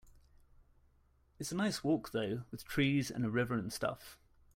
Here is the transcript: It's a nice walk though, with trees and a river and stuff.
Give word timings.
It's 1.37 1.51
a 1.51 1.55
nice 1.55 1.83
walk 1.83 2.11
though, 2.11 2.45
with 2.49 2.65
trees 2.65 3.11
and 3.11 3.23
a 3.23 3.29
river 3.29 3.53
and 3.53 3.71
stuff. 3.71 4.17